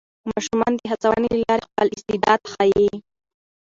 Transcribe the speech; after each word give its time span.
ماشومان 0.29 0.71
د 0.77 0.81
هڅونې 0.91 1.27
له 1.37 1.41
لارې 1.47 1.65
خپل 1.69 1.87
استعداد 1.97 2.41
ښيي 2.51 2.89